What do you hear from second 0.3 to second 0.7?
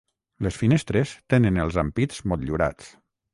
Les